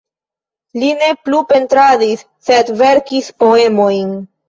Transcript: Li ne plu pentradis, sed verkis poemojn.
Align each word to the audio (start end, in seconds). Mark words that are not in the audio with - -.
Li 0.83 0.89
ne 1.01 1.09
plu 1.27 1.43
pentradis, 1.53 2.27
sed 2.51 2.75
verkis 2.83 3.33
poemojn. 3.47 4.15